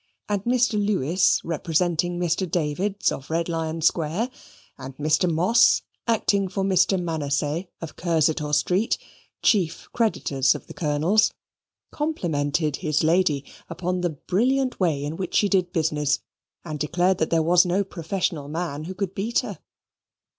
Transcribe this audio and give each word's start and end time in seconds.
And 0.27 0.43
Mr. 0.45 0.83
Lewis 0.83 1.39
representing 1.43 2.17
Mr. 2.19 2.49
Davids, 2.49 3.11
of 3.11 3.29
Red 3.29 3.47
Lion 3.47 3.81
Square, 3.81 4.31
and 4.75 4.97
Mr. 4.97 5.29
Moss 5.31 5.83
acting 6.07 6.47
for 6.47 6.63
Mr. 6.63 6.99
Manasseh 6.99 7.67
of 7.81 7.95
Cursitor 7.97 8.51
Street 8.51 8.97
(chief 9.43 9.87
creditors 9.93 10.55
of 10.55 10.65
the 10.65 10.73
Colonel's), 10.73 11.31
complimented 11.91 12.77
his 12.77 13.03
lady 13.03 13.45
upon 13.69 14.01
the 14.01 14.09
brilliant 14.09 14.79
way 14.79 15.03
in 15.03 15.17
which 15.17 15.35
she 15.35 15.47
did 15.47 15.71
business, 15.71 16.17
and 16.65 16.79
declared 16.79 17.19
that 17.19 17.29
there 17.29 17.43
was 17.43 17.63
no 17.63 17.83
professional 17.83 18.47
man 18.47 18.85
who 18.85 18.95
could 18.95 19.13
beat 19.13 19.41
her. 19.41 19.59